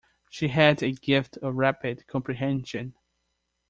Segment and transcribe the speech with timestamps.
[0.31, 2.95] She had a gift of rapid comprehension.